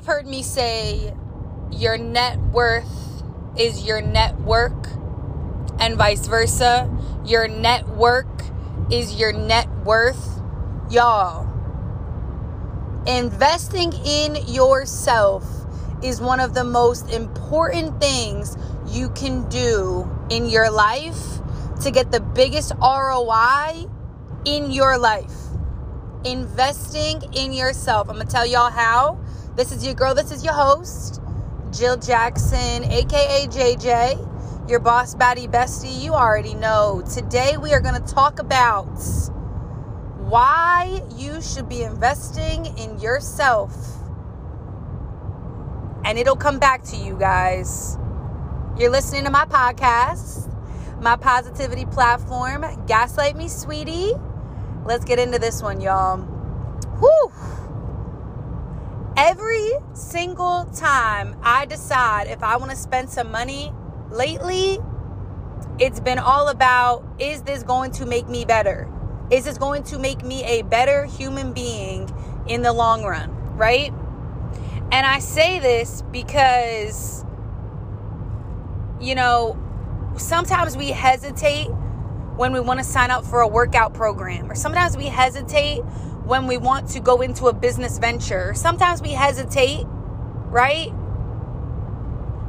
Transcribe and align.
have 0.00 0.06
heard 0.06 0.26
me 0.26 0.42
say 0.42 1.12
your 1.70 1.98
net 1.98 2.38
worth 2.38 3.22
is 3.58 3.84
your 3.84 4.00
network 4.00 4.88
and 5.78 5.96
vice 5.96 6.26
versa. 6.26 6.90
Your 7.26 7.48
network 7.48 8.26
is 8.90 9.20
your 9.20 9.32
net 9.32 9.68
worth. 9.84 10.40
Y'all, 10.90 11.46
investing 13.06 13.92
in 14.06 14.36
yourself 14.48 15.44
is 16.02 16.18
one 16.18 16.40
of 16.40 16.54
the 16.54 16.64
most 16.64 17.12
important 17.12 18.00
things 18.00 18.56
you 18.86 19.10
can 19.10 19.46
do 19.50 20.10
in 20.30 20.48
your 20.48 20.70
life 20.70 21.40
to 21.82 21.90
get 21.90 22.10
the 22.10 22.20
biggest 22.20 22.72
ROI 22.80 23.84
in 24.46 24.70
your 24.70 24.96
life. 24.96 25.34
Investing 26.24 27.22
in 27.34 27.52
yourself. 27.52 28.08
I'm 28.08 28.14
going 28.14 28.26
to 28.26 28.32
tell 28.32 28.46
y'all 28.46 28.70
how. 28.70 29.20
This 29.56 29.72
is 29.72 29.84
your 29.84 29.94
girl, 29.94 30.14
this 30.14 30.30
is 30.30 30.44
your 30.44 30.54
host, 30.54 31.20
Jill 31.72 31.96
Jackson, 31.96 32.84
aka 32.84 33.46
JJ, 33.48 34.70
your 34.70 34.78
boss 34.78 35.16
baddie 35.16 35.50
bestie. 35.50 36.00
You 36.00 36.12
already 36.14 36.54
know. 36.54 37.02
Today 37.12 37.56
we 37.56 37.72
are 37.72 37.80
going 37.80 38.00
to 38.00 38.14
talk 38.14 38.38
about 38.38 38.86
why 40.18 41.02
you 41.16 41.42
should 41.42 41.68
be 41.68 41.82
investing 41.82 42.66
in 42.78 43.00
yourself. 43.00 43.74
And 46.04 46.16
it'll 46.16 46.36
come 46.36 46.60
back 46.60 46.84
to 46.84 46.96
you 46.96 47.18
guys. 47.18 47.98
You're 48.78 48.90
listening 48.90 49.24
to 49.24 49.30
my 49.30 49.46
podcast, 49.46 50.48
my 51.02 51.16
positivity 51.16 51.86
platform, 51.86 52.64
Gaslight 52.86 53.36
Me 53.36 53.48
Sweetie. 53.48 54.12
Let's 54.84 55.04
get 55.04 55.18
into 55.18 55.40
this 55.40 55.60
one, 55.60 55.80
y'all. 55.80 56.18
Whew. 57.00 57.59
Every 59.22 59.72
single 59.92 60.64
time 60.74 61.36
I 61.42 61.66
decide 61.66 62.28
if 62.28 62.42
I 62.42 62.56
want 62.56 62.70
to 62.70 62.76
spend 62.76 63.10
some 63.10 63.30
money 63.30 63.70
lately, 64.10 64.78
it's 65.78 66.00
been 66.00 66.18
all 66.18 66.48
about 66.48 67.04
is 67.18 67.42
this 67.42 67.62
going 67.62 67.90
to 67.92 68.06
make 68.06 68.30
me 68.30 68.46
better? 68.46 68.90
Is 69.30 69.44
this 69.44 69.58
going 69.58 69.82
to 69.84 69.98
make 69.98 70.24
me 70.24 70.42
a 70.44 70.62
better 70.62 71.04
human 71.04 71.52
being 71.52 72.10
in 72.46 72.62
the 72.62 72.72
long 72.72 73.04
run, 73.04 73.30
right? 73.58 73.92
And 74.90 75.06
I 75.06 75.18
say 75.18 75.58
this 75.58 76.02
because, 76.10 77.22
you 79.02 79.14
know, 79.14 79.58
sometimes 80.16 80.78
we 80.78 80.92
hesitate 80.92 81.66
when 82.36 82.54
we 82.54 82.60
want 82.60 82.80
to 82.80 82.84
sign 82.84 83.10
up 83.10 83.26
for 83.26 83.42
a 83.42 83.48
workout 83.48 83.92
program, 83.92 84.50
or 84.50 84.54
sometimes 84.54 84.96
we 84.96 85.04
hesitate 85.04 85.82
when 86.30 86.46
we 86.46 86.56
want 86.56 86.88
to 86.88 87.00
go 87.00 87.22
into 87.22 87.48
a 87.48 87.52
business 87.52 87.98
venture. 87.98 88.54
Sometimes 88.54 89.02
we 89.02 89.10
hesitate, 89.10 89.84
right? 90.46 90.90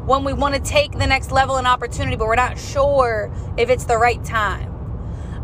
When 0.05 0.23
we 0.23 0.33
want 0.33 0.53
to 0.53 0.61
take 0.61 0.91
the 0.91 1.07
next 1.07 1.31
level 1.31 1.57
and 1.57 1.65
opportunity, 1.65 2.15
but 2.15 2.27
we're 2.27 2.35
not 2.35 2.59
sure 2.59 3.33
if 3.57 3.71
it's 3.71 3.85
the 3.85 3.97
right 3.97 4.23
time. 4.23 4.71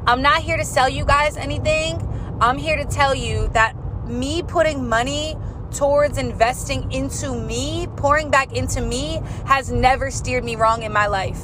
I'm 0.05 0.21
not 0.21 0.43
here 0.43 0.55
to 0.55 0.65
sell 0.65 0.87
you 0.87 1.03
guys 1.03 1.35
anything. 1.35 1.97
I'm 2.39 2.59
here 2.59 2.77
to 2.77 2.85
tell 2.85 3.15
you 3.15 3.47
that 3.53 3.75
me 4.05 4.43
putting 4.43 4.87
money 4.87 5.35
towards 5.71 6.19
investing 6.19 6.91
into 6.91 7.33
me, 7.33 7.87
pouring 7.95 8.29
back 8.29 8.55
into 8.55 8.81
me, 8.81 9.19
has 9.47 9.71
never 9.71 10.11
steered 10.11 10.43
me 10.43 10.55
wrong 10.55 10.83
in 10.83 10.93
my 10.93 11.07
life. 11.07 11.41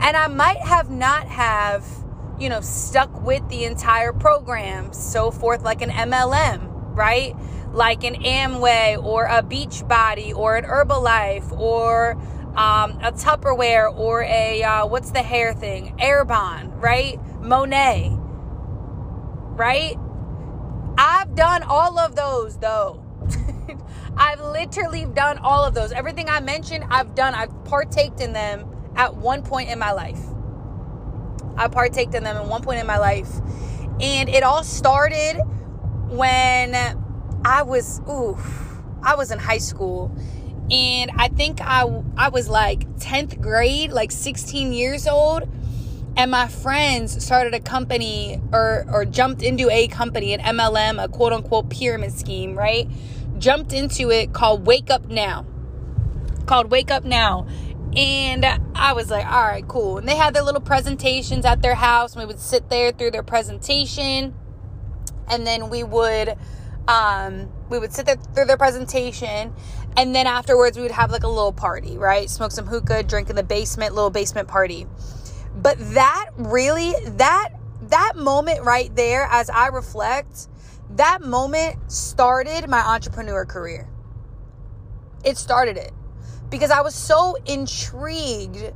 And 0.00 0.16
I 0.16 0.26
might 0.26 0.58
have 0.58 0.90
not 0.90 1.28
have, 1.28 1.86
you 2.38 2.48
know, 2.48 2.60
stuck 2.60 3.22
with 3.22 3.48
the 3.48 3.64
entire 3.64 4.12
program, 4.12 4.92
so 4.92 5.30
forth, 5.30 5.62
like 5.62 5.82
an 5.82 5.90
MLM, 5.90 6.68
right? 6.96 7.34
Like 7.72 8.04
an 8.04 8.14
Amway 8.22 9.02
or 9.02 9.24
a 9.26 9.42
Beachbody 9.42 10.34
or 10.34 10.56
an 10.56 10.64
Herbalife 10.64 11.52
or 11.52 12.12
um, 12.56 12.98
a 13.02 13.12
Tupperware 13.12 13.92
or 13.96 14.22
a, 14.22 14.62
uh, 14.62 14.86
what's 14.86 15.10
the 15.10 15.22
hair 15.22 15.54
thing? 15.54 15.96
Arbonne, 15.98 16.80
right? 16.80 17.18
Monat, 17.40 18.16
right? 19.56 19.96
I've 20.96 21.34
done 21.34 21.62
all 21.64 21.98
of 21.98 22.14
those 22.14 22.58
though. 22.58 23.04
I've 24.16 24.40
literally 24.40 25.06
done 25.06 25.38
all 25.38 25.64
of 25.64 25.74
those. 25.74 25.90
Everything 25.92 26.28
I 26.28 26.40
mentioned, 26.40 26.84
I've 26.88 27.14
done. 27.14 27.34
I've 27.34 27.64
partaked 27.64 28.20
in 28.20 28.32
them 28.32 28.66
at 28.94 29.16
one 29.16 29.42
point 29.42 29.70
in 29.70 29.78
my 29.78 29.90
life. 29.92 30.20
I 31.56 31.68
partaked 31.68 32.14
in 32.14 32.24
them 32.24 32.36
at 32.36 32.46
one 32.46 32.62
point 32.62 32.80
in 32.80 32.86
my 32.86 32.98
life. 32.98 33.30
And 34.00 34.28
it 34.28 34.42
all 34.42 34.64
started 34.64 35.40
when 36.08 36.74
I 37.44 37.62
was, 37.62 38.00
ooh, 38.08 38.38
I 39.02 39.14
was 39.14 39.30
in 39.30 39.38
high 39.38 39.58
school. 39.58 40.16
And 40.70 41.10
I 41.16 41.28
think 41.28 41.60
I, 41.60 41.84
I 42.16 42.30
was 42.30 42.48
like 42.48 42.88
10th 42.96 43.40
grade, 43.40 43.92
like 43.92 44.10
16 44.10 44.72
years 44.72 45.06
old. 45.06 45.48
And 46.16 46.30
my 46.30 46.48
friends 46.48 47.24
started 47.24 47.54
a 47.54 47.60
company 47.60 48.40
or, 48.52 48.86
or 48.90 49.04
jumped 49.04 49.42
into 49.42 49.68
a 49.68 49.88
company, 49.88 50.32
an 50.32 50.40
MLM, 50.40 51.02
a 51.02 51.08
quote 51.08 51.32
unquote 51.32 51.70
pyramid 51.70 52.12
scheme, 52.12 52.56
right? 52.56 52.88
Jumped 53.38 53.72
into 53.72 54.10
it 54.10 54.32
called 54.32 54.64
Wake 54.64 54.90
Up 54.90 55.06
Now. 55.06 55.44
Called 56.46 56.70
Wake 56.70 56.90
Up 56.90 57.04
Now. 57.04 57.46
And 57.96 58.44
I 58.74 58.92
was 58.92 59.10
like, 59.10 59.24
all 59.24 59.42
right, 59.42 59.66
cool. 59.68 59.98
And 59.98 60.08
they 60.08 60.16
had 60.16 60.34
their 60.34 60.42
little 60.42 60.60
presentations 60.60 61.44
at 61.44 61.62
their 61.62 61.76
house. 61.76 62.16
We 62.16 62.26
would 62.26 62.40
sit 62.40 62.68
there 62.68 62.90
through 62.90 63.12
their 63.12 63.22
presentation. 63.22 64.34
And 65.28 65.46
then 65.46 65.70
we 65.70 65.84
would 65.84 66.36
um, 66.88 67.50
we 67.70 67.78
would 67.78 67.92
sit 67.92 68.06
there 68.06 68.16
through 68.34 68.46
their 68.46 68.56
presentation. 68.56 69.54
And 69.96 70.14
then 70.14 70.26
afterwards 70.26 70.76
we 70.76 70.82
would 70.82 70.90
have 70.90 71.12
like 71.12 71.22
a 71.22 71.28
little 71.28 71.52
party, 71.52 71.96
right? 71.96 72.28
Smoke 72.28 72.50
some 72.50 72.66
hookah, 72.66 73.04
drink 73.04 73.30
in 73.30 73.36
the 73.36 73.44
basement, 73.44 73.94
little 73.94 74.10
basement 74.10 74.48
party. 74.48 74.86
But 75.54 75.76
that 75.94 76.30
really, 76.36 76.94
that 77.06 77.50
that 77.82 78.16
moment 78.16 78.64
right 78.64 78.94
there, 78.96 79.28
as 79.30 79.48
I 79.50 79.68
reflect, 79.68 80.48
that 80.90 81.22
moment 81.22 81.92
started 81.92 82.68
my 82.68 82.80
entrepreneur 82.80 83.44
career. 83.44 83.88
It 85.24 85.38
started 85.38 85.76
it 85.76 85.92
because 86.50 86.70
I 86.70 86.80
was 86.80 86.94
so 86.94 87.36
intrigued 87.46 88.72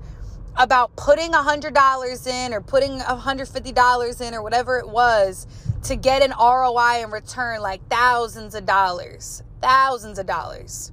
about 0.57 0.95
putting 0.97 1.35
a 1.35 1.39
$100 1.39 2.27
in 2.27 2.53
or 2.53 2.61
putting 2.61 3.01
a 3.01 3.17
$150 3.17 4.21
in 4.21 4.35
or 4.35 4.43
whatever 4.43 4.79
it 4.79 4.89
was 4.89 5.47
to 5.85 5.95
get 5.97 6.23
an 6.23 6.33
ROI 6.39 7.05
in 7.05 7.11
return 7.11 7.61
like 7.61 7.87
thousands 7.89 8.55
of 8.55 8.67
dollars. 8.67 9.43
Thousands 9.63 10.19
of 10.19 10.27
dollars. 10.27 10.93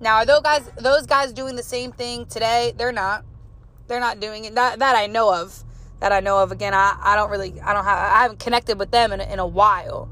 Now, 0.00 0.16
are 0.16 0.26
those 0.26 0.42
guys 0.42 0.70
those 0.76 1.06
guys 1.06 1.32
doing 1.32 1.56
the 1.56 1.62
same 1.62 1.92
thing 1.92 2.26
today? 2.26 2.74
They're 2.76 2.92
not. 2.92 3.24
They're 3.86 4.00
not 4.00 4.20
doing 4.20 4.44
it. 4.44 4.54
That 4.54 4.78
that 4.80 4.96
I 4.96 5.06
know 5.06 5.32
of. 5.32 5.64
That 6.00 6.12
I 6.12 6.20
know 6.20 6.42
of. 6.42 6.52
Again, 6.52 6.74
I, 6.74 6.98
I 7.00 7.16
don't 7.16 7.30
really 7.30 7.60
I 7.60 7.72
don't 7.72 7.84
have 7.84 7.98
I 7.98 8.22
haven't 8.22 8.40
connected 8.40 8.78
with 8.78 8.90
them 8.90 9.12
in, 9.12 9.20
in 9.20 9.38
a 9.38 9.46
while. 9.46 10.10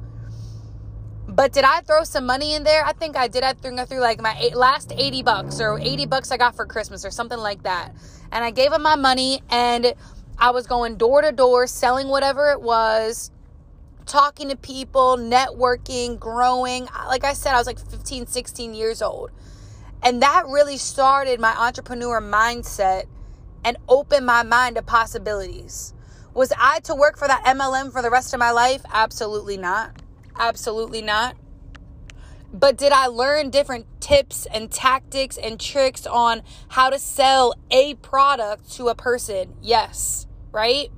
But 1.34 1.54
did 1.54 1.64
I 1.64 1.80
throw 1.80 2.04
some 2.04 2.26
money 2.26 2.54
in 2.54 2.62
there? 2.62 2.84
I 2.84 2.92
think 2.92 3.16
I 3.16 3.26
did. 3.26 3.42
I 3.42 3.54
threw, 3.54 3.78
I 3.78 3.86
threw 3.86 4.00
like 4.00 4.20
my 4.20 4.36
eight, 4.38 4.54
last 4.54 4.92
80 4.94 5.22
bucks 5.22 5.60
or 5.62 5.78
80 5.78 6.04
bucks 6.04 6.30
I 6.30 6.36
got 6.36 6.54
for 6.54 6.66
Christmas 6.66 7.06
or 7.06 7.10
something 7.10 7.38
like 7.38 7.62
that. 7.62 7.94
And 8.30 8.44
I 8.44 8.50
gave 8.50 8.70
them 8.70 8.82
my 8.82 8.96
money 8.96 9.42
and 9.48 9.94
I 10.38 10.50
was 10.50 10.66
going 10.66 10.96
door 10.96 11.22
to 11.22 11.32
door 11.32 11.66
selling 11.66 12.08
whatever 12.08 12.50
it 12.50 12.60
was, 12.60 13.30
talking 14.04 14.50
to 14.50 14.56
people, 14.56 15.16
networking, 15.16 16.18
growing. 16.18 16.86
Like 17.06 17.24
I 17.24 17.32
said, 17.32 17.54
I 17.54 17.58
was 17.58 17.66
like 17.66 17.78
15, 17.78 18.26
16 18.26 18.74
years 18.74 19.00
old. 19.00 19.30
And 20.02 20.20
that 20.20 20.44
really 20.48 20.76
started 20.76 21.40
my 21.40 21.56
entrepreneur 21.56 22.20
mindset 22.20 23.04
and 23.64 23.78
opened 23.88 24.26
my 24.26 24.42
mind 24.42 24.76
to 24.76 24.82
possibilities. 24.82 25.94
Was 26.34 26.52
I 26.58 26.80
to 26.80 26.94
work 26.94 27.16
for 27.16 27.26
that 27.26 27.42
MLM 27.44 27.90
for 27.90 28.02
the 28.02 28.10
rest 28.10 28.34
of 28.34 28.40
my 28.40 28.50
life? 28.50 28.82
Absolutely 28.92 29.56
not. 29.56 30.01
Absolutely 30.38 31.02
not. 31.02 31.36
But 32.52 32.76
did 32.76 32.92
I 32.92 33.06
learn 33.06 33.50
different 33.50 33.86
tips 34.00 34.46
and 34.52 34.70
tactics 34.70 35.38
and 35.38 35.58
tricks 35.58 36.06
on 36.06 36.42
how 36.68 36.90
to 36.90 36.98
sell 36.98 37.54
a 37.70 37.94
product 37.94 38.70
to 38.72 38.88
a 38.88 38.94
person? 38.94 39.54
Yes, 39.62 40.26
right? 40.50 40.90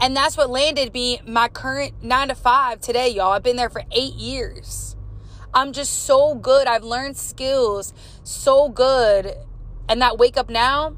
And 0.00 0.16
that's 0.16 0.36
what 0.36 0.50
landed 0.50 0.92
me 0.92 1.20
my 1.24 1.48
current 1.48 2.02
nine 2.02 2.28
to 2.28 2.34
five 2.34 2.80
today, 2.80 3.08
y'all. 3.08 3.32
I've 3.32 3.44
been 3.44 3.56
there 3.56 3.70
for 3.70 3.84
eight 3.92 4.14
years. 4.14 4.96
I'm 5.52 5.72
just 5.72 6.04
so 6.04 6.34
good. 6.34 6.66
I've 6.66 6.82
learned 6.82 7.16
skills 7.16 7.94
so 8.24 8.68
good. 8.68 9.36
And 9.88 10.02
that 10.02 10.18
wake 10.18 10.36
up 10.36 10.50
now 10.50 10.96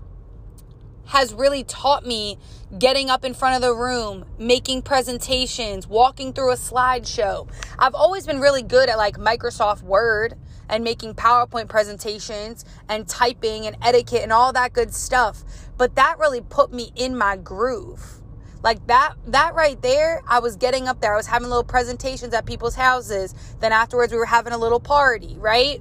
has 1.09 1.35
really 1.35 1.63
taught 1.63 2.07
me 2.07 2.39
getting 2.79 3.11
up 3.11 3.25
in 3.25 3.33
front 3.33 3.57
of 3.57 3.63
the 3.63 3.75
room, 3.75 4.25
making 4.39 4.83
presentations, 4.83 5.87
walking 5.87 6.33
through 6.33 6.53
a 6.53 6.57
slideshow. 6.57 7.49
I've 7.79 7.95
always 7.95 8.27
been 8.27 8.41
really 8.41 8.63
good 8.63 8.89
at 8.89 8.97
like 8.97 9.17
Microsoft 9.17 9.83
Word 9.83 10.35
and 10.69 10.83
making 10.83 11.15
PowerPoint 11.15 11.69
presentations 11.69 12.65
and 12.89 13.07
typing 13.07 13.67
and 13.67 13.77
etiquette 13.83 14.23
and 14.23 14.33
all 14.33 14.53
that 14.53 14.73
good 14.73 14.93
stuff. 14.93 15.45
But 15.79 15.95
that 15.95 16.19
really 16.19 16.41
put 16.41 16.73
me 16.73 16.91
in 16.97 17.17
my 17.17 17.37
groove. 17.37 18.21
Like 18.63 18.85
that 18.89 19.15
that 19.29 19.55
right 19.55 19.81
there, 19.81 20.23
I 20.27 20.41
was 20.41 20.57
getting 20.57 20.89
up 20.89 21.01
there. 21.01 21.15
I 21.15 21.17
was 21.17 21.29
having 21.29 21.49
little 21.49 21.63
presentations 21.63 22.35
at 22.35 22.47
people's 22.47 22.75
houses. 22.75 23.33
Then 23.61 23.71
afterwards 23.71 24.13
we 24.13 24.19
were 24.19 24.27
having 24.27 24.53
a 24.53 24.59
little 24.59 24.81
party, 24.81 25.37
right? 25.39 25.81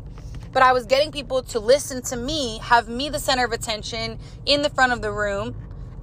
But 0.52 0.62
I 0.62 0.72
was 0.72 0.86
getting 0.86 1.12
people 1.12 1.42
to 1.44 1.60
listen 1.60 2.02
to 2.04 2.16
me, 2.16 2.60
have 2.60 2.88
me 2.88 3.10
the 3.10 3.20
center 3.20 3.44
of 3.44 3.52
attention 3.52 4.20
in 4.46 4.62
the 4.62 4.70
front 4.70 4.94
of 4.94 5.02
the 5.02 5.12
room, 5.12 5.56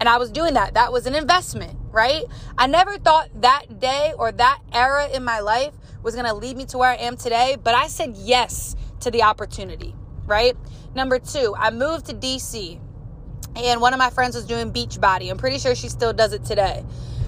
and 0.02 0.08
I 0.08 0.18
was 0.18 0.32
doing 0.32 0.54
that. 0.54 0.74
That 0.74 0.90
was 0.90 1.06
an 1.06 1.14
investment, 1.14 1.78
right? 1.92 2.24
I 2.58 2.66
never 2.66 2.98
thought 2.98 3.28
that 3.40 3.78
day 3.78 4.12
or 4.18 4.32
that 4.32 4.58
era 4.72 5.08
in 5.08 5.22
my 5.22 5.38
life 5.38 5.74
was 6.02 6.16
going 6.16 6.26
to 6.26 6.34
lead 6.34 6.56
me 6.56 6.64
to 6.66 6.78
where 6.78 6.90
I 6.90 6.96
am 6.96 7.16
today, 7.16 7.56
but 7.62 7.76
I 7.76 7.86
said 7.86 8.16
yes 8.16 8.74
to 8.98 9.12
the 9.12 9.22
opportunity, 9.22 9.94
right? 10.26 10.56
Number 10.96 11.20
2, 11.20 11.54
I 11.56 11.70
moved 11.70 12.06
to 12.06 12.14
DC 12.14 12.80
and 13.54 13.80
one 13.80 13.92
of 13.92 14.00
my 14.00 14.10
friends 14.10 14.34
was 14.34 14.44
doing 14.44 14.72
Beachbody. 14.72 15.30
I'm 15.30 15.38
pretty 15.38 15.60
sure 15.60 15.76
she 15.76 15.88
still 15.88 16.12
does 16.12 16.32
it 16.32 16.44
today. 16.44 16.84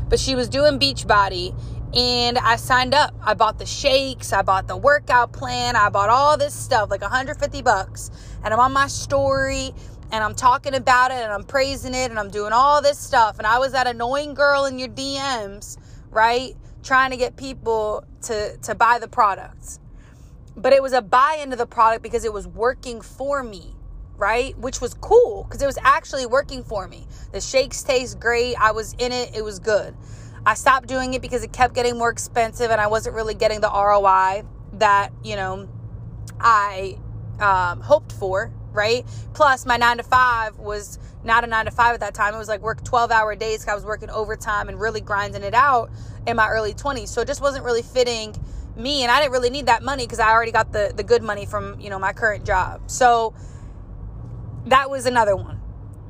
But 0.09 0.19
she 0.19 0.35
was 0.35 0.49
doing 0.49 0.81
Beachbody 0.81 1.56
and 1.94 2.38
I 2.38 2.56
signed 2.56 2.93
up. 2.93 3.15
I 3.23 3.35
bought 3.35 3.61
the 3.61 3.67
shakes, 3.67 4.32
I 4.32 4.43
bought 4.43 4.67
the 4.67 4.77
workout 4.77 5.32
plan, 5.32 5.77
I 5.77 5.91
bought 5.91 6.11
all 6.11 6.37
this 6.37 6.53
stuff, 6.55 6.91
like 6.91 7.03
150 7.03 7.62
bucks. 7.62 8.11
And 8.43 8.53
I'm 8.53 8.59
on 8.59 8.73
my 8.73 8.88
story 8.88 9.73
and 10.15 10.23
I'm 10.23 10.37
talking 10.37 10.75
about 10.75 11.11
it 11.11 11.17
and 11.17 11.33
I'm 11.33 11.43
praising 11.43 11.93
it 11.93 12.09
and 12.09 12.21
I'm 12.21 12.31
doing 12.31 12.53
all 12.53 12.81
this 12.81 13.01
stuff. 13.01 13.39
And 13.39 13.49
I 13.49 13.59
was 13.59 13.73
that 13.73 13.89
annoying 13.89 14.35
girl 14.35 14.65
in 14.65 14.79
your 14.79 14.89
DMs, 14.89 15.77
right? 16.09 16.55
Trying 16.85 17.11
to 17.11 17.17
get 17.17 17.37
people 17.37 18.05
to 18.23 18.57
to 18.59 18.77
buy 18.77 19.01
the 19.01 19.09
products. 19.09 19.81
But 20.57 20.73
it 20.73 20.81
was 20.81 20.93
a 20.93 21.03
buy 21.03 21.41
into 21.43 21.57
the 21.57 21.67
product 21.67 22.05
because 22.05 22.25
it 22.25 22.33
was 22.33 22.47
working 22.47 23.01
for 23.01 23.43
me 23.43 23.75
right? 24.17 24.57
Which 24.57 24.81
was 24.81 24.95
cool 24.95 25.43
because 25.43 25.61
it 25.61 25.67
was 25.67 25.77
actually 25.83 26.25
working 26.25 26.63
for 26.63 26.87
me. 26.87 27.05
The 27.33 27.41
shakes 27.41 27.83
taste 27.83 28.21
great. 28.21 28.55
I 28.55 28.71
was 28.71 28.95
in 29.01 29.11
it, 29.11 29.35
it 29.35 29.43
was 29.43 29.59
good. 29.59 29.97
I 30.47 30.55
stopped 30.55 30.87
doing 30.87 31.15
it 31.15 31.21
because 31.21 31.43
it 31.43 31.53
kept 31.53 31.75
getting 31.75 31.99
more 31.99 32.11
expensive 32.11 32.71
and 32.71 32.81
I 32.81 32.87
wasn't 32.87 33.17
really 33.17 33.35
getting 33.35 33.61
the 33.61 33.69
ROI 33.69 34.45
that, 34.75 35.11
you 35.25 35.35
know, 35.35 35.69
I 36.39 36.97
um, 37.41 37.81
hoped 37.81 38.13
for, 38.13 38.53
right? 38.75 39.06
Plus, 39.32 39.65
my 39.65 39.76
nine 39.76 39.99
to 39.99 40.03
five 40.03 40.59
was 40.59 40.99
not 41.25 41.44
a 41.44 41.47
nine 41.47 41.65
to 41.65 41.71
five 41.71 41.94
at 41.94 42.00
that 42.00 42.15
time. 42.15 42.35
It 42.35 42.38
was 42.38 42.49
like 42.49 42.61
work 42.61 42.85
12 42.85 43.11
hour 43.11 43.35
days. 43.35 43.67
I 43.67 43.75
was 43.75 43.85
working 43.85 44.11
overtime 44.11 44.69
and 44.69 44.81
really 44.81 45.00
grinding 45.00 45.43
it 45.43 45.55
out 45.55 45.91
in 46.26 46.37
my 46.37 46.49
early 46.49 46.75
20s. 46.75 47.09
So 47.09 47.23
it 47.23 47.26
just 47.26 47.41
wasn't 47.41 47.65
really 47.65 47.82
fitting 47.82 48.35
me. 48.76 49.03
And 49.03 49.11
I 49.11 49.21
didn't 49.21 49.32
really 49.32 49.50
need 49.50 49.67
that 49.67 49.82
money 49.82 50.05
because 50.05 50.19
I 50.19 50.31
already 50.31 50.53
got 50.53 50.73
the, 50.73 50.93
the 50.94 51.05
good 51.05 51.23
money 51.23 51.47
from, 51.47 51.81
you 51.81 51.91
know, 51.91 51.99
my 51.99 52.12
current 52.12 52.44
job. 52.44 52.91
So, 52.91 53.35
that 54.67 54.91
was 54.91 55.06
another 55.06 55.37
one, 55.37 55.61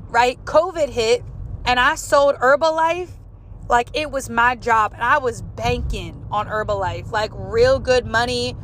right? 0.08 0.42
COVID 0.44 0.88
hit 0.88 1.24
and 1.64 1.80
I 1.80 1.96
sold 1.96 2.36
Herbalife 2.36 3.10
like 3.68 3.88
it 3.94 4.10
was 4.10 4.28
my 4.28 4.54
job 4.54 4.92
and 4.92 5.02
I 5.02 5.18
was 5.18 5.42
banking 5.42 6.26
on 6.30 6.46
Herbalife, 6.46 7.10
like 7.10 7.30
real 7.34 7.78
good 7.78 8.06
money. 8.06 8.56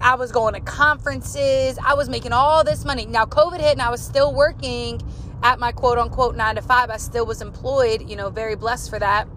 I 0.00 0.14
was 0.14 0.32
going 0.32 0.54
to 0.54 0.60
conferences. 0.60 1.78
I 1.84 1.94
was 1.94 2.08
making 2.08 2.32
all 2.32 2.64
this 2.64 2.84
money. 2.84 3.06
Now 3.06 3.24
COVID 3.24 3.60
hit 3.60 3.72
and 3.72 3.82
I 3.82 3.90
was 3.90 4.02
still 4.02 4.34
working 4.34 5.00
at 5.42 5.58
my 5.58 5.72
quote 5.72 5.98
unquote 5.98 6.36
9 6.36 6.56
to 6.56 6.62
5. 6.62 6.90
I 6.90 6.96
still 6.96 7.26
was 7.26 7.42
employed, 7.42 8.08
you 8.08 8.16
know, 8.16 8.30
very 8.30 8.56
blessed 8.56 8.90
for 8.90 8.98
that. 8.98 9.28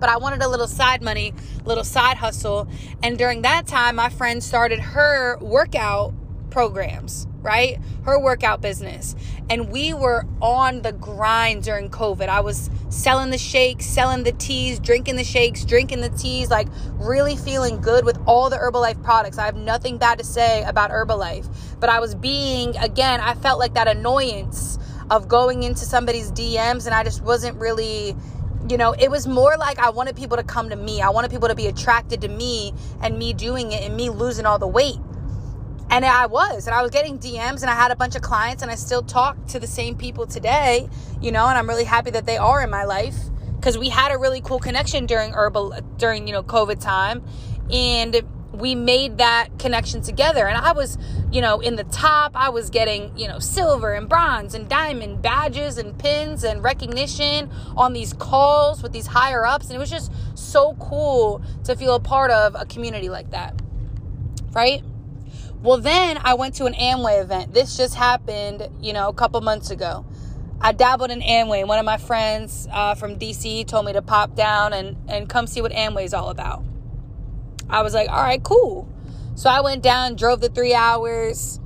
But 0.00 0.08
I 0.08 0.16
wanted 0.16 0.42
a 0.42 0.48
little 0.48 0.68
side 0.68 1.02
money, 1.02 1.34
little 1.64 1.84
side 1.84 2.16
hustle. 2.18 2.68
And 3.02 3.18
during 3.18 3.42
that 3.42 3.66
time, 3.66 3.96
my 3.96 4.08
friend 4.08 4.42
started 4.42 4.78
her 4.78 5.38
workout 5.40 6.14
programs 6.50 7.26
right? 7.42 7.78
Her 8.04 8.18
workout 8.18 8.60
business. 8.60 9.14
And 9.50 9.70
we 9.70 9.94
were 9.94 10.26
on 10.42 10.82
the 10.82 10.92
grind 10.92 11.62
during 11.62 11.88
COVID. 11.88 12.28
I 12.28 12.40
was 12.40 12.68
selling 12.90 13.30
the 13.30 13.38
shakes, 13.38 13.86
selling 13.86 14.22
the 14.22 14.32
teas, 14.32 14.78
drinking 14.78 15.16
the 15.16 15.24
shakes, 15.24 15.64
drinking 15.64 16.02
the 16.02 16.10
teas, 16.10 16.50
like 16.50 16.68
really 16.94 17.34
feeling 17.34 17.80
good 17.80 18.04
with 18.04 18.18
all 18.26 18.50
the 18.50 18.56
Herbalife 18.56 19.02
products. 19.02 19.38
I 19.38 19.46
have 19.46 19.56
nothing 19.56 19.96
bad 19.96 20.18
to 20.18 20.24
say 20.24 20.62
about 20.64 20.90
Herbalife. 20.90 21.48
But 21.80 21.88
I 21.88 21.98
was 22.00 22.14
being, 22.14 22.76
again, 22.76 23.20
I 23.20 23.34
felt 23.34 23.58
like 23.58 23.72
that 23.74 23.88
annoyance 23.88 24.78
of 25.10 25.28
going 25.28 25.62
into 25.62 25.86
somebody's 25.86 26.30
DMs 26.30 26.84
and 26.84 26.94
I 26.94 27.02
just 27.02 27.22
wasn't 27.22 27.58
really 27.58 28.14
you 28.68 28.76
know, 28.76 28.92
it 28.92 29.10
was 29.10 29.26
more 29.26 29.56
like 29.56 29.78
I 29.78 29.90
wanted 29.90 30.16
people 30.16 30.36
to 30.36 30.42
come 30.42 30.68
to 30.68 30.76
me. 30.76 31.00
I 31.00 31.08
wanted 31.08 31.30
people 31.30 31.48
to 31.48 31.54
be 31.54 31.68
attracted 31.68 32.20
to 32.22 32.28
me 32.28 32.74
and 33.00 33.18
me 33.18 33.32
doing 33.32 33.72
it 33.72 33.82
and 33.82 33.96
me 33.96 34.10
losing 34.10 34.44
all 34.44 34.58
the 34.58 34.66
weight. 34.66 34.98
And 35.90 36.04
I 36.04 36.26
was, 36.26 36.66
and 36.66 36.74
I 36.74 36.82
was 36.82 36.90
getting 36.90 37.18
DMs, 37.18 37.62
and 37.62 37.70
I 37.70 37.74
had 37.74 37.90
a 37.90 37.96
bunch 37.96 38.14
of 38.14 38.22
clients, 38.22 38.62
and 38.62 38.70
I 38.70 38.74
still 38.74 39.02
talk 39.02 39.46
to 39.46 39.58
the 39.58 39.66
same 39.66 39.96
people 39.96 40.26
today, 40.26 40.88
you 41.20 41.32
know, 41.32 41.46
and 41.46 41.56
I'm 41.56 41.68
really 41.68 41.84
happy 41.84 42.10
that 42.10 42.26
they 42.26 42.36
are 42.36 42.62
in 42.62 42.68
my 42.68 42.84
life 42.84 43.16
because 43.56 43.76
we 43.78 43.88
had 43.88 44.12
a 44.12 44.18
really 44.18 44.40
cool 44.40 44.58
connection 44.58 45.06
during 45.06 45.32
herbal 45.32 45.74
during 45.96 46.26
you 46.26 46.32
know 46.32 46.42
COVID 46.42 46.80
time, 46.80 47.24
and 47.72 48.22
we 48.52 48.74
made 48.74 49.18
that 49.18 49.58
connection 49.58 50.00
together. 50.02 50.46
And 50.46 50.56
I 50.56 50.72
was, 50.72 50.98
you 51.30 51.40
know, 51.40 51.60
in 51.60 51.76
the 51.76 51.84
top. 51.84 52.32
I 52.34 52.48
was 52.50 52.70
getting 52.70 53.16
you 53.16 53.28
know 53.28 53.38
silver 53.38 53.94
and 53.94 54.08
bronze 54.08 54.54
and 54.54 54.68
diamond 54.68 55.22
badges 55.22 55.78
and 55.78 55.98
pins 55.98 56.44
and 56.44 56.62
recognition 56.62 57.50
on 57.76 57.92
these 57.92 58.12
calls 58.12 58.82
with 58.82 58.92
these 58.92 59.06
higher 59.06 59.46
ups, 59.46 59.66
and 59.66 59.76
it 59.76 59.78
was 59.78 59.90
just 59.90 60.12
so 60.34 60.74
cool 60.74 61.42
to 61.64 61.74
feel 61.76 61.94
a 61.94 62.00
part 62.00 62.30
of 62.30 62.54
a 62.54 62.64
community 62.66 63.08
like 63.08 63.30
that, 63.30 63.60
right? 64.52 64.82
Well, 65.60 65.78
then 65.78 66.18
I 66.22 66.34
went 66.34 66.54
to 66.56 66.66
an 66.66 66.74
Amway 66.74 67.20
event. 67.20 67.52
This 67.52 67.76
just 67.76 67.96
happened, 67.96 68.68
you 68.80 68.92
know, 68.92 69.08
a 69.08 69.12
couple 69.12 69.40
months 69.40 69.70
ago. 69.70 70.06
I 70.60 70.70
dabbled 70.70 71.10
in 71.10 71.20
Amway. 71.20 71.66
One 71.66 71.80
of 71.80 71.84
my 71.84 71.96
friends 71.96 72.68
uh, 72.70 72.94
from 72.94 73.18
DC 73.18 73.66
told 73.66 73.86
me 73.86 73.92
to 73.92 74.02
pop 74.02 74.36
down 74.36 74.72
and, 74.72 74.96
and 75.08 75.28
come 75.28 75.48
see 75.48 75.60
what 75.60 75.72
Amway 75.72 76.04
is 76.04 76.14
all 76.14 76.30
about. 76.30 76.62
I 77.68 77.82
was 77.82 77.92
like, 77.92 78.08
all 78.08 78.22
right, 78.22 78.42
cool. 78.42 78.88
So 79.34 79.50
I 79.50 79.60
went 79.60 79.82
down, 79.82 80.14
drove 80.14 80.40
the 80.40 80.48
three 80.48 80.74
hours. 80.74 81.58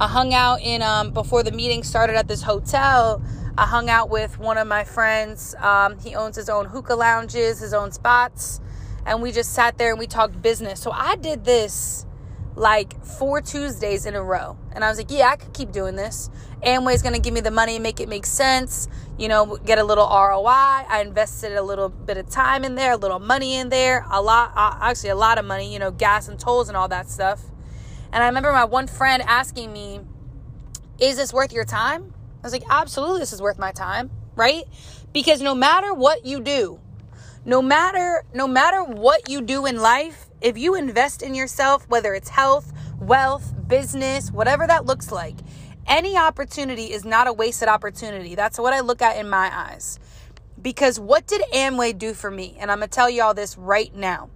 I 0.00 0.08
hung 0.08 0.34
out 0.34 0.60
in, 0.60 0.82
um, 0.82 1.12
before 1.12 1.44
the 1.44 1.52
meeting 1.52 1.84
started 1.84 2.16
at 2.16 2.26
this 2.26 2.42
hotel. 2.42 3.22
I 3.56 3.64
hung 3.64 3.88
out 3.88 4.10
with 4.10 4.40
one 4.40 4.58
of 4.58 4.66
my 4.66 4.82
friends. 4.82 5.54
Um, 5.60 5.98
he 6.00 6.16
owns 6.16 6.34
his 6.34 6.48
own 6.48 6.66
hookah 6.66 6.96
lounges, 6.96 7.60
his 7.60 7.72
own 7.72 7.92
spots. 7.92 8.60
And 9.06 9.22
we 9.22 9.30
just 9.30 9.52
sat 9.52 9.78
there 9.78 9.90
and 9.90 10.00
we 10.00 10.08
talked 10.08 10.42
business. 10.42 10.80
So 10.80 10.90
I 10.90 11.14
did 11.14 11.44
this 11.44 12.05
like 12.56 13.04
four 13.04 13.42
Tuesdays 13.42 14.06
in 14.06 14.14
a 14.14 14.22
row. 14.22 14.56
And 14.72 14.82
I 14.82 14.88
was 14.88 14.98
like, 14.98 15.10
yeah, 15.10 15.28
I 15.28 15.36
could 15.36 15.52
keep 15.52 15.72
doing 15.72 15.94
this. 15.94 16.30
Amway's 16.62 17.02
to 17.02 17.20
give 17.20 17.34
me 17.34 17.40
the 17.40 17.50
money, 17.50 17.78
make 17.78 18.00
it 18.00 18.08
make 18.08 18.24
sense, 18.24 18.88
you 19.18 19.28
know, 19.28 19.56
get 19.58 19.78
a 19.78 19.84
little 19.84 20.06
ROI. 20.06 20.46
I 20.48 21.02
invested 21.06 21.52
a 21.52 21.62
little 21.62 21.90
bit 21.90 22.16
of 22.16 22.28
time 22.30 22.64
in 22.64 22.74
there, 22.74 22.92
a 22.92 22.96
little 22.96 23.18
money 23.18 23.56
in 23.56 23.68
there, 23.68 24.06
a 24.10 24.20
lot, 24.20 24.52
uh, 24.56 24.78
actually, 24.80 25.10
a 25.10 25.14
lot 25.14 25.38
of 25.38 25.44
money, 25.44 25.72
you 25.72 25.78
know, 25.78 25.90
gas 25.90 26.28
and 26.28 26.40
tolls 26.40 26.68
and 26.68 26.76
all 26.76 26.88
that 26.88 27.08
stuff. 27.08 27.42
And 28.10 28.24
I 28.24 28.26
remember 28.26 28.50
my 28.52 28.64
one 28.64 28.86
friend 28.86 29.22
asking 29.22 29.72
me, 29.72 30.00
is 30.98 31.16
this 31.16 31.32
worth 31.32 31.52
your 31.52 31.64
time? 31.64 32.14
I 32.42 32.46
was 32.46 32.52
like, 32.52 32.64
absolutely, 32.70 33.20
this 33.20 33.34
is 33.34 33.42
worth 33.42 33.58
my 33.58 33.72
time, 33.72 34.10
right? 34.34 34.64
Because 35.12 35.42
no 35.42 35.54
matter 35.54 35.92
what 35.92 36.24
you 36.24 36.40
do, 36.40 36.80
no 37.44 37.62
matter 37.62 38.24
no 38.34 38.48
matter 38.48 38.82
what 38.82 39.28
you 39.28 39.40
do 39.40 39.66
in 39.66 39.80
life, 39.80 40.25
if 40.40 40.58
you 40.58 40.74
invest 40.74 41.22
in 41.22 41.34
yourself, 41.34 41.88
whether 41.88 42.14
it's 42.14 42.28
health, 42.28 42.72
wealth, 43.00 43.54
business, 43.68 44.30
whatever 44.30 44.66
that 44.66 44.86
looks 44.86 45.10
like, 45.10 45.36
any 45.86 46.16
opportunity 46.16 46.92
is 46.92 47.04
not 47.04 47.26
a 47.26 47.32
wasted 47.32 47.68
opportunity. 47.68 48.34
That's 48.34 48.58
what 48.58 48.72
I 48.72 48.80
look 48.80 49.02
at 49.02 49.16
in 49.16 49.28
my 49.28 49.50
eyes. 49.52 49.98
Because 50.60 50.98
what 50.98 51.26
did 51.26 51.42
Amway 51.52 51.96
do 51.96 52.12
for 52.12 52.30
me? 52.30 52.56
And 52.58 52.70
I'm 52.70 52.78
going 52.78 52.88
to 52.88 52.94
tell 52.94 53.08
you 53.08 53.22
all 53.22 53.34
this 53.34 53.56
right 53.56 53.94
now. 53.94 54.30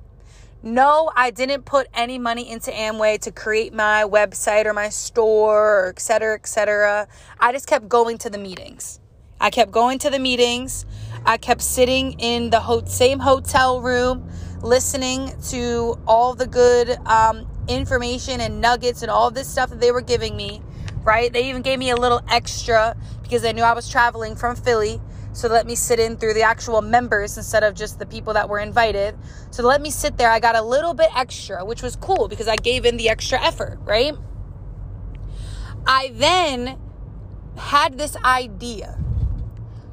No, 0.62 1.11
I 1.16 1.30
didn't 1.30 1.64
put 1.64 1.88
any 1.95 2.19
money 2.19 2.49
into 2.50 2.71
Amway 2.71 3.19
to 3.21 3.33
create 3.33 3.73
my 3.73 4.04
website 4.04 4.66
or 4.66 4.75
my 4.75 4.90
store 4.90 5.87
or 5.87 5.88
et 5.88 5.99
cetera, 5.99 6.35
et 6.35 6.47
cetera. 6.47 7.09
I 7.40 7.52
just 7.52 7.66
kept 7.66 7.88
going 7.88 8.19
to 8.19 8.30
the 8.30 8.38
meetings. 8.38 9.00
I 9.40 9.49
kept 9.49 9.73
going 9.73 9.99
to 10.00 10.11
the 10.11 10.19
meetings. 10.19 10.85
I 11.25 11.38
kept 11.38 11.62
sitting 11.62 12.12
in 12.21 12.50
the 12.50 12.61
ho- 12.61 12.85
same 12.85 13.21
hotel 13.21 13.80
room 13.80 14.30
listening 14.62 15.32
to 15.48 15.98
all 16.06 16.34
the 16.34 16.46
good 16.46 16.90
um, 17.06 17.46
information 17.68 18.40
and 18.40 18.60
nuggets 18.60 19.02
and 19.02 19.10
all 19.10 19.30
this 19.30 19.48
stuff 19.48 19.70
that 19.70 19.80
they 19.80 19.92
were 19.92 20.02
giving 20.02 20.36
me, 20.36 20.62
right? 21.02 21.32
They 21.32 21.48
even 21.48 21.62
gave 21.62 21.78
me 21.78 21.90
a 21.90 21.96
little 21.96 22.20
extra 22.28 22.96
because 23.22 23.42
they 23.42 23.52
knew 23.52 23.62
I 23.62 23.72
was 23.72 23.88
traveling 23.88 24.36
from 24.36 24.56
Philly. 24.56 25.00
So 25.32 25.48
let 25.48 25.66
me 25.66 25.76
sit 25.76 26.00
in 26.00 26.16
through 26.16 26.34
the 26.34 26.42
actual 26.42 26.82
members 26.82 27.36
instead 27.36 27.62
of 27.62 27.74
just 27.74 27.98
the 27.98 28.06
people 28.06 28.34
that 28.34 28.48
were 28.48 28.58
invited. 28.58 29.16
So 29.50 29.62
let 29.62 29.80
me 29.80 29.90
sit 29.90 30.18
there. 30.18 30.30
I 30.30 30.40
got 30.40 30.56
a 30.56 30.62
little 30.62 30.92
bit 30.92 31.08
extra, 31.16 31.64
which 31.64 31.82
was 31.82 31.94
cool 31.96 32.28
because 32.28 32.48
I 32.48 32.56
gave 32.56 32.84
in 32.84 32.96
the 32.96 33.08
extra 33.08 33.40
effort, 33.40 33.78
right? 33.84 34.14
I 35.86 36.12
then 36.14 36.78
had 37.56 37.96
this 37.96 38.16
idea 38.16 38.98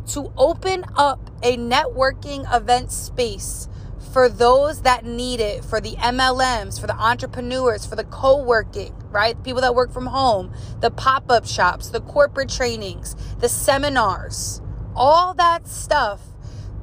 to 0.07 0.31
open 0.37 0.85
up 0.95 1.29
a 1.43 1.57
networking 1.57 2.51
event 2.53 2.91
space 2.91 3.67
for 4.13 4.29
those 4.29 4.81
that 4.83 5.05
need 5.05 5.39
it, 5.39 5.63
for 5.65 5.81
the 5.81 5.95
MLMs, 5.97 6.79
for 6.79 6.87
the 6.87 6.95
entrepreneurs, 6.95 7.85
for 7.85 7.95
the 7.95 8.03
co 8.05 8.41
working, 8.41 8.93
right? 9.11 9.41
People 9.43 9.61
that 9.61 9.75
work 9.75 9.91
from 9.91 10.07
home, 10.07 10.53
the 10.81 10.91
pop 10.91 11.29
up 11.31 11.45
shops, 11.45 11.89
the 11.89 12.01
corporate 12.01 12.49
trainings, 12.49 13.15
the 13.39 13.49
seminars, 13.49 14.61
all 14.95 15.33
that 15.35 15.67
stuff. 15.67 16.21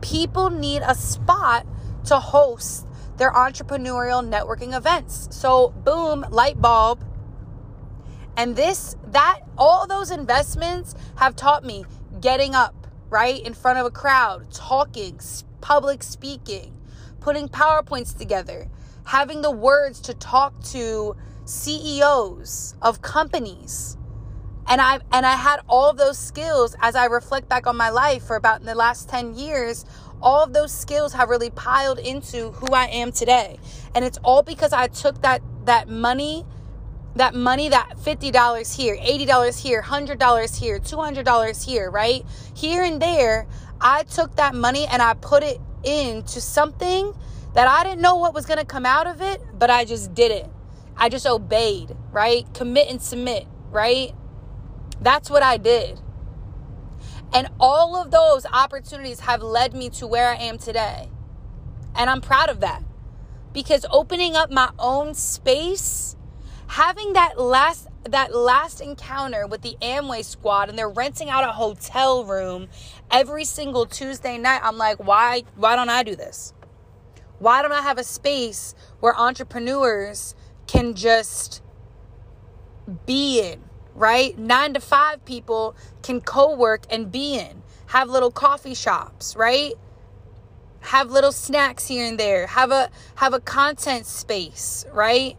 people 0.00 0.50
need 0.50 0.82
a 0.86 0.94
spot 0.94 1.66
to 2.04 2.20
host 2.20 2.86
their 3.16 3.32
entrepreneurial 3.32 4.22
networking 4.28 4.76
events. 4.76 5.28
So, 5.30 5.70
boom, 5.84 6.26
light 6.30 6.60
bulb. 6.60 7.04
And 8.36 8.56
this, 8.56 8.96
that, 9.06 9.40
all 9.56 9.86
those 9.86 10.10
investments 10.10 10.94
have 11.16 11.36
taught 11.36 11.64
me 11.64 11.84
getting 12.20 12.54
up, 12.54 12.88
right, 13.08 13.40
in 13.44 13.54
front 13.54 13.78
of 13.78 13.86
a 13.86 13.90
crowd, 13.90 14.50
talking, 14.52 15.20
public 15.60 16.02
speaking, 16.02 16.76
putting 17.24 17.48
PowerPoints 17.48 18.16
together, 18.16 18.68
having 19.06 19.40
the 19.40 19.50
words 19.50 19.98
to 19.98 20.12
talk 20.12 20.52
to 20.62 21.16
CEOs 21.46 22.74
of 22.82 23.00
companies. 23.00 23.96
And 24.68 24.78
I 24.78 25.00
and 25.10 25.24
I 25.24 25.36
had 25.36 25.60
all 25.66 25.88
of 25.88 25.96
those 25.96 26.18
skills 26.18 26.76
as 26.82 26.94
I 26.94 27.06
reflect 27.06 27.48
back 27.48 27.66
on 27.66 27.78
my 27.78 27.88
life 27.88 28.24
for 28.24 28.36
about 28.36 28.62
the 28.62 28.74
last 28.74 29.08
10 29.08 29.34
years 29.36 29.86
all 30.22 30.42
of 30.42 30.52
those 30.52 30.72
skills 30.72 31.12
have 31.12 31.28
really 31.28 31.50
piled 31.50 31.98
into 31.98 32.50
who 32.52 32.72
I 32.74 32.86
am 32.86 33.12
today. 33.12 33.58
And 33.94 34.04
it's 34.04 34.18
all 34.22 34.42
because 34.42 34.72
I 34.72 34.88
took 34.88 35.20
that 35.22 35.42
that 35.64 35.88
money 35.88 36.44
that 37.16 37.34
money 37.34 37.68
that 37.68 37.96
$50 37.96 38.76
here, 38.76 38.96
$80 38.96 39.62
here, 39.62 39.82
$100 39.82 40.60
here, 40.60 40.80
$200 40.80 41.64
here, 41.64 41.88
right? 41.90 42.26
Here 42.54 42.82
and 42.82 43.00
there, 43.00 43.46
I 43.80 44.02
took 44.02 44.34
that 44.36 44.54
money 44.54 44.86
and 44.86 45.00
I 45.00 45.14
put 45.14 45.42
it 45.44 45.60
into 45.84 46.40
something 46.40 47.12
that 47.54 47.68
I 47.68 47.84
didn't 47.84 48.00
know 48.00 48.16
what 48.16 48.34
was 48.34 48.46
going 48.46 48.58
to 48.58 48.64
come 48.64 48.84
out 48.84 49.06
of 49.06 49.20
it, 49.20 49.40
but 49.58 49.70
I 49.70 49.84
just 49.84 50.14
did 50.14 50.32
it. 50.32 50.50
I 50.96 51.08
just 51.08 51.26
obeyed, 51.26 51.96
right? 52.10 52.46
Commit 52.54 52.88
and 52.88 53.00
submit, 53.00 53.46
right? 53.70 54.12
That's 55.00 55.30
what 55.30 55.42
I 55.42 55.56
did. 55.56 56.00
And 57.32 57.48
all 57.58 57.96
of 57.96 58.10
those 58.10 58.46
opportunities 58.46 59.20
have 59.20 59.42
led 59.42 59.74
me 59.74 59.90
to 59.90 60.06
where 60.06 60.28
I 60.28 60.36
am 60.36 60.58
today. 60.58 61.08
And 61.94 62.08
I'm 62.08 62.20
proud 62.20 62.48
of 62.48 62.60
that. 62.60 62.82
Because 63.52 63.86
opening 63.90 64.34
up 64.36 64.50
my 64.50 64.70
own 64.78 65.14
space, 65.14 66.16
having 66.68 67.12
that 67.12 67.40
last 67.40 67.88
that 68.10 68.34
last 68.34 68.80
encounter 68.80 69.46
with 69.46 69.62
the 69.62 69.76
Amway 69.82 70.24
squad 70.24 70.68
and 70.68 70.78
they're 70.78 70.88
renting 70.88 71.30
out 71.30 71.44
a 71.44 71.52
hotel 71.52 72.24
room 72.24 72.68
every 73.10 73.44
single 73.44 73.86
Tuesday 73.86 74.38
night, 74.38 74.60
I'm 74.62 74.78
like, 74.78 74.98
why 74.98 75.44
why 75.56 75.76
don't 75.76 75.90
I 75.90 76.02
do 76.02 76.16
this? 76.16 76.54
Why 77.38 77.62
don't 77.62 77.72
I 77.72 77.82
have 77.82 77.98
a 77.98 78.04
space 78.04 78.74
where 79.00 79.18
entrepreneurs 79.18 80.34
can 80.66 80.94
just 80.94 81.62
be 83.06 83.40
in? 83.40 83.64
right? 83.94 84.36
Nine 84.38 84.74
to 84.74 84.80
five 84.80 85.24
people 85.24 85.76
can 86.02 86.20
co 86.20 86.54
work 86.54 86.86
and 86.90 87.10
be 87.10 87.36
in, 87.36 87.62
have 87.86 88.08
little 88.08 88.30
coffee 88.30 88.74
shops, 88.74 89.36
right? 89.36 89.72
Have 90.80 91.10
little 91.10 91.32
snacks 91.32 91.86
here 91.86 92.06
and 92.06 92.18
there, 92.18 92.46
have 92.48 92.70
a 92.70 92.90
have 93.16 93.32
a 93.32 93.40
content 93.40 94.06
space, 94.06 94.84
right? 94.92 95.36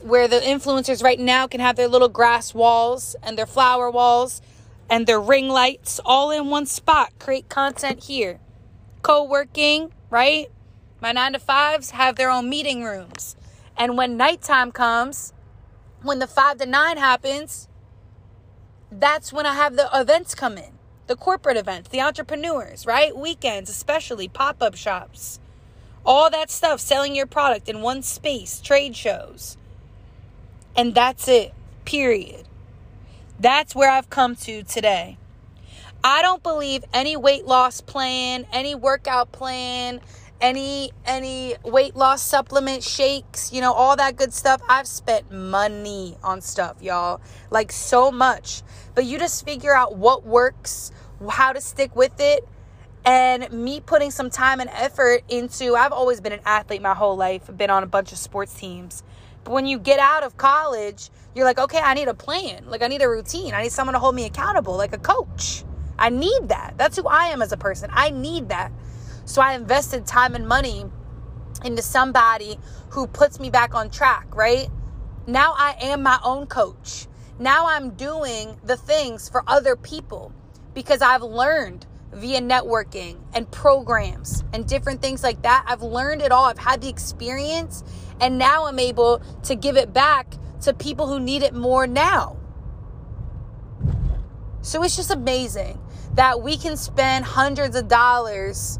Where 0.00 0.28
the 0.28 0.40
influencers 0.40 1.02
right 1.02 1.18
now 1.18 1.46
can 1.46 1.60
have 1.60 1.76
their 1.76 1.88
little 1.88 2.08
grass 2.08 2.54
walls 2.54 3.16
and 3.22 3.36
their 3.36 3.46
flower 3.46 3.90
walls 3.90 4.40
and 4.88 5.06
their 5.06 5.20
ring 5.20 5.48
lights 5.48 6.00
all 6.04 6.30
in 6.30 6.50
one 6.50 6.66
spot. 6.66 7.12
Create 7.18 7.48
content 7.48 8.04
here. 8.04 8.40
Co 9.02 9.24
working, 9.24 9.92
right? 10.10 10.48
My 11.00 11.12
nine 11.12 11.32
to 11.32 11.38
fives 11.38 11.90
have 11.90 12.16
their 12.16 12.30
own 12.30 12.48
meeting 12.48 12.84
rooms. 12.84 13.36
And 13.76 13.96
when 13.96 14.16
nighttime 14.16 14.72
comes, 14.72 15.32
when 16.02 16.18
the 16.18 16.26
five 16.26 16.58
to 16.58 16.66
nine 16.66 16.96
happens, 16.96 17.68
that's 18.90 19.32
when 19.32 19.46
I 19.46 19.54
have 19.54 19.76
the 19.76 19.88
events 19.92 20.34
come 20.34 20.58
in 20.58 20.78
the 21.08 21.16
corporate 21.16 21.56
events, 21.56 21.88
the 21.88 22.02
entrepreneurs, 22.02 22.86
right? 22.86 23.16
Weekends, 23.16 23.68
especially 23.70 24.28
pop 24.28 24.62
up 24.62 24.76
shops, 24.76 25.40
all 26.04 26.30
that 26.30 26.50
stuff, 26.50 26.80
selling 26.80 27.16
your 27.16 27.26
product 27.26 27.68
in 27.68 27.80
one 27.80 28.02
space, 28.02 28.60
trade 28.60 28.94
shows. 28.94 29.56
And 30.76 30.94
that's 30.94 31.28
it, 31.28 31.52
period. 31.84 32.46
That's 33.40 33.74
where 33.74 33.90
I've 33.90 34.10
come 34.10 34.36
to 34.36 34.62
today. 34.62 35.18
I 36.04 36.22
don't 36.22 36.42
believe 36.42 36.84
any 36.92 37.16
weight 37.16 37.44
loss 37.44 37.80
plan, 37.80 38.46
any 38.52 38.74
workout 38.74 39.32
plan, 39.32 40.00
any 40.40 40.92
any 41.04 41.56
weight 41.64 41.96
loss 41.96 42.22
supplement 42.22 42.82
shakes 42.82 43.52
you 43.52 43.60
know 43.60 43.72
all 43.72 43.96
that 43.96 44.16
good 44.16 44.32
stuff 44.32 44.60
i've 44.68 44.86
spent 44.86 45.30
money 45.32 46.16
on 46.22 46.40
stuff 46.40 46.76
y'all 46.80 47.20
like 47.50 47.72
so 47.72 48.10
much 48.10 48.62
but 48.94 49.04
you 49.04 49.18
just 49.18 49.44
figure 49.44 49.74
out 49.74 49.96
what 49.96 50.24
works 50.24 50.92
how 51.30 51.52
to 51.52 51.60
stick 51.60 51.94
with 51.96 52.20
it 52.20 52.46
and 53.04 53.50
me 53.52 53.80
putting 53.80 54.10
some 54.10 54.30
time 54.30 54.60
and 54.60 54.70
effort 54.70 55.22
into 55.28 55.74
i've 55.74 55.92
always 55.92 56.20
been 56.20 56.32
an 56.32 56.40
athlete 56.44 56.80
my 56.80 56.94
whole 56.94 57.16
life 57.16 57.50
been 57.56 57.70
on 57.70 57.82
a 57.82 57.86
bunch 57.86 58.12
of 58.12 58.18
sports 58.18 58.54
teams 58.54 59.02
when 59.48 59.66
you 59.66 59.78
get 59.78 59.98
out 59.98 60.22
of 60.22 60.36
college 60.36 61.10
you're 61.34 61.44
like 61.44 61.58
okay 61.58 61.78
i 61.78 61.94
need 61.94 62.08
a 62.08 62.14
plan 62.14 62.64
like 62.66 62.82
i 62.82 62.86
need 62.86 63.02
a 63.02 63.08
routine 63.08 63.54
i 63.54 63.62
need 63.62 63.72
someone 63.72 63.94
to 63.94 63.98
hold 63.98 64.14
me 64.14 64.24
accountable 64.24 64.76
like 64.76 64.92
a 64.92 64.98
coach 64.98 65.64
i 65.98 66.08
need 66.08 66.48
that 66.48 66.74
that's 66.76 66.96
who 66.96 67.06
i 67.06 67.26
am 67.26 67.42
as 67.42 67.52
a 67.52 67.56
person 67.56 67.90
i 67.92 68.10
need 68.10 68.48
that 68.48 68.72
so 69.28 69.42
I 69.42 69.56
invested 69.56 70.06
time 70.06 70.34
and 70.34 70.48
money 70.48 70.86
into 71.62 71.82
somebody 71.82 72.58
who 72.88 73.06
puts 73.06 73.38
me 73.38 73.50
back 73.50 73.74
on 73.74 73.90
track, 73.90 74.34
right? 74.34 74.68
Now 75.26 75.54
I 75.54 75.76
am 75.82 76.02
my 76.02 76.18
own 76.24 76.46
coach. 76.46 77.06
Now 77.38 77.66
I'm 77.66 77.90
doing 77.90 78.58
the 78.64 78.78
things 78.78 79.28
for 79.28 79.44
other 79.46 79.76
people 79.76 80.32
because 80.72 81.02
I've 81.02 81.22
learned 81.22 81.86
via 82.10 82.40
networking 82.40 83.18
and 83.34 83.50
programs 83.50 84.44
and 84.54 84.66
different 84.66 85.02
things 85.02 85.22
like 85.22 85.42
that. 85.42 85.62
I've 85.68 85.82
learned 85.82 86.22
it 86.22 86.32
all. 86.32 86.46
I've 86.46 86.58
had 86.58 86.80
the 86.80 86.88
experience 86.88 87.84
and 88.20 88.38
now 88.38 88.66
I'm 88.66 88.78
able 88.78 89.20
to 89.44 89.54
give 89.54 89.76
it 89.76 89.92
back 89.92 90.34
to 90.62 90.74
people 90.74 91.06
who 91.06 91.20
need 91.20 91.42
it 91.42 91.54
more 91.54 91.86
now. 91.86 92.36
So 94.62 94.82
it's 94.82 94.96
just 94.96 95.10
amazing 95.10 95.80
that 96.14 96.42
we 96.42 96.56
can 96.56 96.76
spend 96.76 97.24
hundreds 97.24 97.76
of 97.76 97.88
dollars 97.88 98.78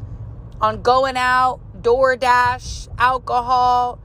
on 0.61 0.83
going 0.83 1.17
out, 1.17 1.61
DoorDash, 1.81 2.89
alcohol, 2.99 4.01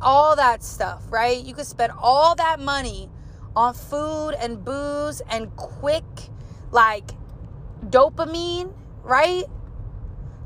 all 0.00 0.36
that 0.36 0.62
stuff, 0.62 1.04
right? 1.10 1.44
You 1.44 1.54
could 1.54 1.66
spend 1.66 1.92
all 2.00 2.34
that 2.36 2.60
money 2.60 3.10
on 3.54 3.74
food 3.74 4.30
and 4.40 4.64
booze 4.64 5.20
and 5.28 5.54
quick, 5.56 6.04
like 6.70 7.10
dopamine, 7.84 8.72
right? 9.02 9.44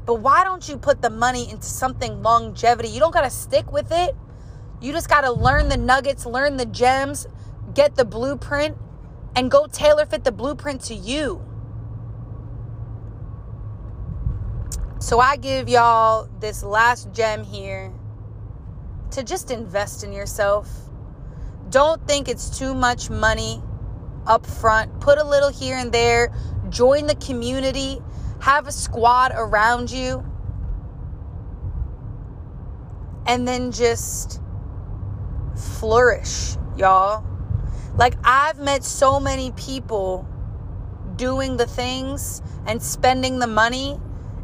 But 0.04 0.16
why 0.16 0.42
don't 0.42 0.68
you 0.68 0.78
put 0.78 1.00
the 1.00 1.10
money 1.10 1.48
into 1.50 1.66
something 1.66 2.22
longevity? 2.22 2.88
You 2.88 3.00
don't 3.00 3.12
got 3.12 3.22
to 3.22 3.30
stick 3.30 3.70
with 3.70 3.92
it. 3.92 4.16
You 4.82 4.90
just 4.92 5.08
got 5.08 5.20
to 5.20 5.30
learn 5.30 5.68
the 5.68 5.76
nuggets, 5.76 6.26
learn 6.26 6.56
the 6.56 6.66
gems, 6.66 7.28
get 7.72 7.94
the 7.94 8.04
blueprint, 8.04 8.76
and 9.36 9.48
go 9.48 9.68
tailor 9.68 10.04
fit 10.06 10.24
the 10.24 10.32
blueprint 10.32 10.80
to 10.82 10.94
you. 10.94 11.40
So 14.98 15.20
I 15.20 15.36
give 15.36 15.68
y'all 15.68 16.28
this 16.40 16.64
last 16.64 17.12
gem 17.12 17.44
here 17.44 17.92
to 19.12 19.22
just 19.22 19.52
invest 19.52 20.02
in 20.02 20.12
yourself. 20.12 20.68
Don't 21.70 22.04
think 22.08 22.28
it's 22.28 22.58
too 22.58 22.74
much 22.74 23.08
money 23.08 23.62
up 24.26 24.44
front. 24.44 25.00
Put 25.00 25.18
a 25.18 25.24
little 25.24 25.50
here 25.50 25.76
and 25.76 25.92
there. 25.92 26.34
Join 26.70 27.06
the 27.06 27.14
community. 27.14 28.00
Have 28.40 28.66
a 28.66 28.72
squad 28.72 29.30
around 29.34 29.92
you. 29.92 30.24
And 33.26 33.46
then 33.46 33.70
just 33.70 34.40
flourish, 35.56 36.56
y'all. 36.76 37.24
Like, 37.96 38.14
I've 38.24 38.58
met 38.58 38.84
so 38.84 39.20
many 39.20 39.52
people 39.52 40.26
doing 41.16 41.56
the 41.56 41.66
things 41.66 42.42
and 42.66 42.82
spending 42.82 43.38
the 43.38 43.46
money 43.46 43.98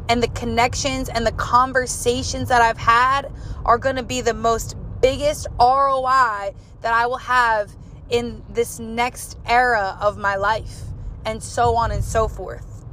and 0.07 0.21
the 0.21 0.27
connections 0.29 1.09
and 1.09 1.25
the 1.25 1.31
conversations 1.33 2.49
that 2.49 2.61
I've 2.61 2.77
had 2.77 3.31
are 3.65 3.77
going 3.77 3.95
to 3.95 4.03
be 4.03 4.21
the 4.21 4.33
most 4.33 4.75
biggest 5.01 5.47
ROI 5.59 6.53
that 6.81 6.93
I 6.93 7.07
will 7.07 7.17
have 7.17 7.71
in 8.09 8.43
this 8.49 8.79
next 8.79 9.37
era 9.45 9.97
of 10.01 10.17
my 10.17 10.35
life, 10.35 10.81
and 11.25 11.41
so 11.41 11.75
on 11.75 11.91
and 11.91 12.03
so 12.03 12.27
forth. 12.27 12.85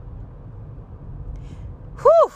Whew, 2.01 2.33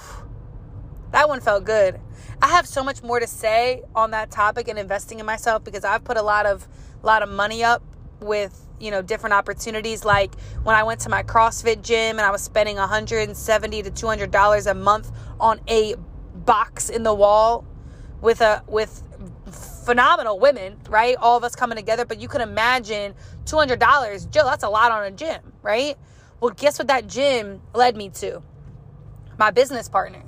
that 1.13 1.29
one 1.29 1.41
felt 1.41 1.65
good. 1.65 2.01
I 2.43 2.49
have 2.49 2.67
so 2.67 2.83
much 2.83 3.03
more 3.03 3.21
to 3.21 3.27
say 3.27 3.83
on 3.95 4.13
that 4.13 4.31
topic 4.31 4.69
and 4.69 4.79
investing 4.79 5.21
in 5.21 5.27
myself 5.27 5.65
because 5.65 5.85
I've 5.85 6.05
put 6.05 6.17
a 6.17 6.23
lot 6.23 6.47
of 6.47 6.67
lot 7.03 7.23
of 7.23 7.29
money 7.29 7.65
up 7.65 7.83
with 8.21 8.67
you 8.79 8.91
know 8.91 9.03
different 9.03 9.33
opportunities 9.33 10.05
like 10.05 10.35
when 10.63 10.77
i 10.77 10.83
went 10.83 11.01
to 11.01 11.09
my 11.09 11.23
crossfit 11.23 11.81
gym 11.81 12.19
and 12.19 12.21
i 12.21 12.31
was 12.31 12.43
spending 12.43 12.77
170 12.77 13.83
to 13.83 13.91
200 13.91 14.31
dollars 14.31 14.67
a 14.67 14.75
month 14.75 15.11
on 15.39 15.59
a 15.69 15.95
box 16.35 16.91
in 16.91 17.03
the 17.03 17.15
wall 17.15 17.65
with 18.21 18.43
a 18.43 18.63
with 18.69 19.03
phenomenal 19.87 20.39
women 20.39 20.79
right 20.91 21.17
all 21.19 21.39
of 21.39 21.45
us 21.45 21.57
coming 21.57 21.77
together 21.77 22.05
but 22.05 22.21
you 22.21 22.29
can 22.29 22.43
imagine 22.43 23.15
200 23.47 23.79
dollars 23.79 24.27
joe 24.27 24.45
that's 24.45 24.65
a 24.65 24.69
lot 24.69 24.93
on 24.93 25.05
a 25.05 25.11
gym 25.11 25.41
right 25.63 25.97
well 26.41 26.51
guess 26.51 26.79
what 26.79 26.89
that 26.89 27.07
gym 27.07 27.63
led 27.75 27.97
me 27.97 28.11
to 28.11 28.43
my 29.41 29.51
business 29.51 29.89
partner. 29.89 30.23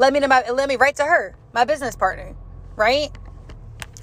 Let 0.00 0.14
me 0.14 0.20
my, 0.20 0.48
let 0.48 0.66
me 0.66 0.76
write 0.76 0.96
to 0.96 1.04
her, 1.04 1.36
my 1.52 1.66
business 1.66 1.94
partner, 1.94 2.34
right? 2.74 3.10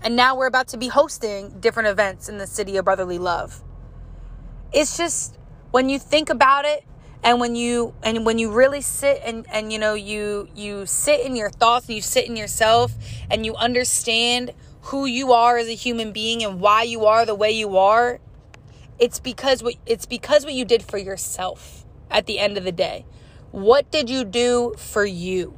And 0.04 0.16
now 0.16 0.38
we're 0.38 0.46
about 0.46 0.68
to 0.68 0.78
be 0.78 0.90
hosting 0.90 1.60
different 1.60 1.90
events 1.90 2.30
in 2.30 2.38
the 2.38 2.46
city 2.46 2.78
of 2.78 2.86
brotherly 2.86 3.18
love. 3.18 3.64
It's 4.72 4.96
just 4.96 5.40
when 5.72 5.90
you 5.90 5.98
think 5.98 6.30
about 6.30 6.66
it 6.66 6.86
and 7.24 7.40
when 7.40 7.56
you 7.56 7.96
and 8.04 8.28
when 8.28 8.38
you 8.38 8.52
really 8.52 8.82
sit 8.82 9.24
and 9.26 9.48
and 9.52 9.74
you 9.74 9.80
know 9.80 9.96
you 9.96 10.48
you 10.54 10.86
sit 10.86 11.26
in 11.26 11.36
your 11.36 11.50
thoughts 11.50 11.88
and 11.88 11.96
you 11.96 12.04
sit 12.04 12.28
in 12.28 12.36
yourself 12.36 12.94
and 13.32 13.44
you 13.44 13.56
understand 13.56 14.54
who 14.82 15.08
you 15.08 15.34
are 15.34 15.58
as 15.58 15.68
a 15.68 15.74
human 15.74 16.12
being 16.12 16.44
and 16.44 16.62
why 16.62 16.84
you 16.84 17.06
are 17.06 17.26
the 17.26 17.34
way 17.34 17.50
you 17.50 17.76
are 17.76 18.20
it's 19.00 19.20
because 19.20 19.64
what 19.64 19.74
it's 19.88 20.06
because 20.06 20.46
what 20.46 20.54
you 20.54 20.64
did 20.64 20.84
for 20.84 21.00
yourself 21.00 21.86
at 22.12 22.28
the 22.28 22.38
end 22.38 22.56
of 22.56 22.64
the 22.64 22.72
day 22.72 23.04
what 23.50 23.90
did 23.90 24.12
you 24.12 24.24
do 24.24 24.76
for 24.78 25.04
you 25.04 25.58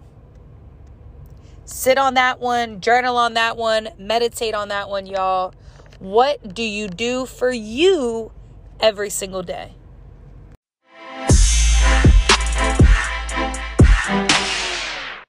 Sit 1.72 2.00
on 2.00 2.16
that 2.16 2.40
one, 2.40 2.82
journal 2.82 3.16
on 3.16 3.36
that 3.36 3.56
one, 3.56 3.90
meditate 4.00 4.56
on 4.56 4.70
that 4.70 4.90
one, 4.90 5.06
y'all. 5.06 5.54
What 6.00 6.56
do 6.56 6.64
you 6.64 6.88
do 6.88 7.28
for 7.28 7.52
you 7.52 8.32
every 8.80 9.12
single 9.12 9.44
day? 9.44 9.76